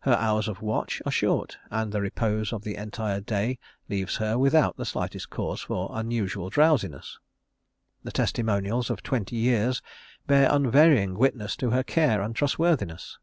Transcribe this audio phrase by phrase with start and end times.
[0.00, 4.36] Her hours of watch are short, and the repose of the entire day leaves her
[4.36, 7.20] without the slightest cause for unusual drowsiness.
[8.02, 9.80] The testimonials of twenty years
[10.26, 13.18] bear unvarying witness to her care and trustworthiness.